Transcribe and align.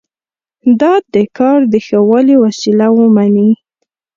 دا 0.79 0.93
د 1.13 1.15
کار 1.37 1.59
د 1.71 1.73
ښه 1.85 1.99
والي 2.09 2.35
وسیله 2.43 2.87
ومني. 2.97 3.49